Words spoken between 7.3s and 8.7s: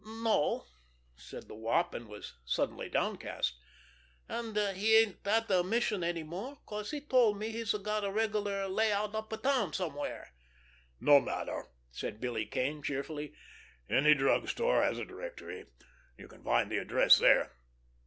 me he'd got a regular